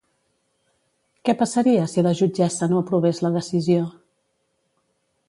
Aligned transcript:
Què 1.27 1.35
passaria 1.41 1.83
si 1.91 2.05
la 2.07 2.13
jutgessa 2.21 2.71
no 2.71 2.79
aprovés 2.85 3.21
la 3.27 3.33
decisió? 3.37 3.85